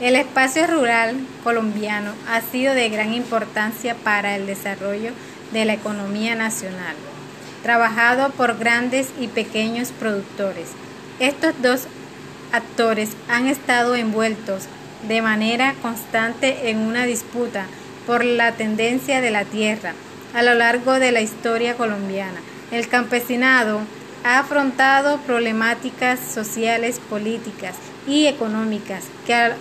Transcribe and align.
El 0.00 0.16
espacio 0.16 0.66
rural 0.66 1.14
colombiano 1.44 2.12
ha 2.28 2.40
sido 2.40 2.74
de 2.74 2.88
gran 2.88 3.14
importancia 3.14 3.94
para 3.94 4.34
el 4.34 4.44
desarrollo 4.44 5.12
de 5.52 5.64
la 5.64 5.74
economía 5.74 6.34
nacional, 6.34 6.96
trabajado 7.62 8.30
por 8.30 8.58
grandes 8.58 9.10
y 9.20 9.28
pequeños 9.28 9.92
productores. 9.92 10.70
Estos 11.20 11.54
dos 11.62 11.86
actores 12.50 13.10
han 13.28 13.46
estado 13.46 13.94
envueltos 13.94 14.64
de 15.06 15.22
manera 15.22 15.74
constante 15.80 16.70
en 16.70 16.78
una 16.78 17.04
disputa 17.04 17.66
por 18.04 18.24
la 18.24 18.52
tendencia 18.52 19.20
de 19.20 19.30
la 19.30 19.44
tierra 19.44 19.94
a 20.34 20.42
lo 20.42 20.54
largo 20.54 20.94
de 20.94 21.12
la 21.12 21.20
historia 21.20 21.76
colombiana. 21.76 22.40
El 22.72 22.88
campesinado 22.88 23.80
ha 24.24 24.40
afrontado 24.40 25.18
problemáticas 25.18 26.18
sociales, 26.18 26.98
políticas 27.08 27.76
y 28.08 28.26
económicas 28.26 29.04
que, 29.26 29.52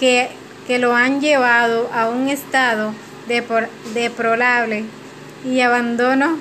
que, 0.00 0.28
que 0.66 0.78
lo 0.78 0.94
han 0.94 1.20
llevado 1.20 1.90
a 1.92 2.08
un 2.08 2.28
estado 2.28 2.94
deplorable 3.94 4.84
y 5.44 5.60
abandono 5.60 6.38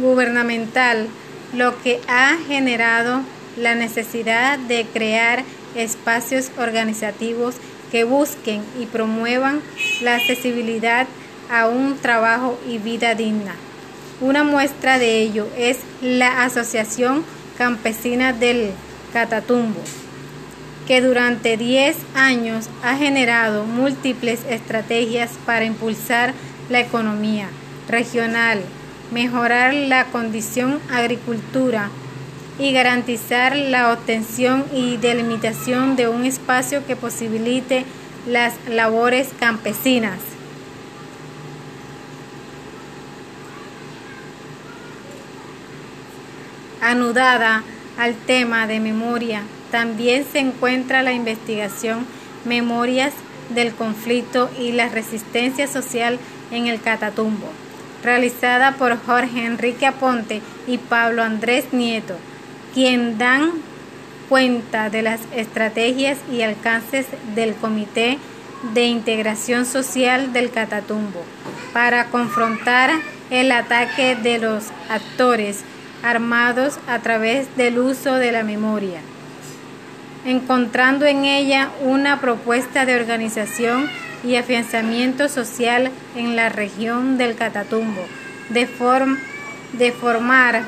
gubernamental, 0.00 1.08
lo 1.54 1.80
que 1.82 2.00
ha 2.06 2.36
generado 2.46 3.22
la 3.56 3.74
necesidad 3.74 4.58
de 4.58 4.86
crear 4.86 5.44
espacios 5.74 6.50
organizativos 6.58 7.56
que 7.90 8.04
busquen 8.04 8.62
y 8.78 8.86
promuevan 8.86 9.60
la 10.00 10.14
accesibilidad 10.16 11.06
a 11.50 11.66
un 11.66 11.98
trabajo 11.98 12.58
y 12.68 12.78
vida 12.78 13.14
digna. 13.14 13.54
Una 14.20 14.44
muestra 14.44 14.98
de 14.98 15.20
ello 15.20 15.48
es 15.56 15.78
la 16.00 16.44
Asociación 16.44 17.24
Campesina 17.58 18.32
del 18.32 18.70
Catatumbo, 19.12 19.80
que 20.86 21.00
durante 21.00 21.56
10 21.56 21.96
años 22.14 22.68
ha 22.82 22.96
generado 22.96 23.64
múltiples 23.64 24.40
estrategias 24.48 25.30
para 25.46 25.64
impulsar 25.64 26.34
la 26.68 26.80
economía 26.80 27.48
regional, 27.88 28.60
mejorar 29.12 29.74
la 29.74 30.04
condición 30.06 30.80
agricultura 30.90 31.90
y 32.58 32.72
garantizar 32.72 33.56
la 33.56 33.92
obtención 33.92 34.64
y 34.72 34.96
delimitación 34.98 35.96
de 35.96 36.08
un 36.08 36.24
espacio 36.24 36.86
que 36.86 36.96
posibilite 36.96 37.84
las 38.26 38.54
labores 38.68 39.30
campesinas. 39.38 40.18
Anudada 46.82 47.62
al 47.98 48.14
tema 48.14 48.66
de 48.66 48.80
memoria, 48.80 49.42
también 49.70 50.24
se 50.30 50.38
encuentra 50.38 51.02
la 51.02 51.12
investigación 51.12 52.06
Memorias 52.44 53.12
del 53.50 53.74
conflicto 53.74 54.50
y 54.58 54.72
la 54.72 54.88
resistencia 54.88 55.66
social 55.66 56.18
en 56.50 56.66
el 56.66 56.80
Catatumbo, 56.80 57.48
realizada 58.02 58.72
por 58.72 58.96
Jorge 59.04 59.44
Enrique 59.44 59.86
Aponte 59.86 60.40
y 60.66 60.78
Pablo 60.78 61.22
Andrés 61.22 61.72
Nieto, 61.72 62.16
quien 62.72 63.18
dan 63.18 63.50
cuenta 64.28 64.90
de 64.90 65.02
las 65.02 65.20
estrategias 65.34 66.18
y 66.32 66.42
alcances 66.42 67.06
del 67.34 67.54
Comité 67.54 68.18
de 68.74 68.84
Integración 68.84 69.66
Social 69.66 70.32
del 70.32 70.50
Catatumbo 70.50 71.24
para 71.72 72.06
confrontar 72.06 72.90
el 73.30 73.52
ataque 73.52 74.16
de 74.16 74.38
los 74.38 74.64
actores 74.88 75.64
armados 76.02 76.78
a 76.86 77.00
través 77.00 77.56
del 77.56 77.78
uso 77.78 78.14
de 78.14 78.32
la 78.32 78.42
memoria, 78.42 79.00
encontrando 80.24 81.06
en 81.06 81.24
ella 81.24 81.70
una 81.82 82.20
propuesta 82.20 82.84
de 82.84 82.96
organización 82.96 83.88
y 84.24 84.36
afianzamiento 84.36 85.28
social 85.28 85.90
en 86.14 86.36
la 86.36 86.48
región 86.48 87.16
del 87.16 87.36
Catatumbo, 87.36 88.02
de, 88.50 88.66
formar 89.92 90.62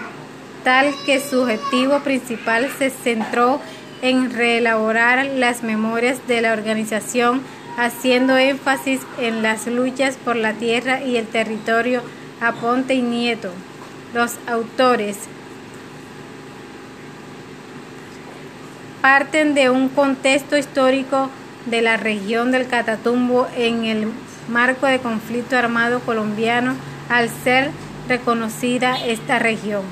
tal 0.65 0.95
que 1.05 1.21
su 1.21 1.43
objetivo 1.43 2.01
principal 2.01 2.69
se 2.79 2.91
centró 2.91 3.61
en 4.01 4.33
reelaborar 4.33 5.27
las 5.27 5.63
memorias 5.63 6.27
de 6.27 6.41
la 6.41 6.53
organización, 6.53 7.43
haciendo 7.77 8.37
énfasis 8.37 9.01
en 9.19 9.43
las 9.43 9.67
luchas 9.67 10.17
por 10.17 10.37
la 10.37 10.55
tierra 10.55 11.03
y 11.03 11.17
el 11.17 11.27
territorio 11.27 12.03
Aponte 12.41 12.95
y 12.95 13.03
Nieto. 13.03 13.51
Los 14.15 14.37
autores 14.47 15.19
parten 19.03 19.55
de 19.55 19.69
un 19.69 19.89
contexto 19.89 20.57
histórico 20.57 21.29
de 21.67 21.83
la 21.83 21.97
región 21.97 22.53
del 22.53 22.69
Catatumbo 22.69 23.49
en 23.57 23.85
el 23.85 24.07
marco 24.49 24.87
de 24.87 25.01
conflicto 25.01 25.57
armado 25.57 26.01
colombiano 26.01 26.77
al 27.11 27.29
ser 27.29 27.71
reconocida 28.09 29.05
esta 29.05 29.41
región. 29.41 29.83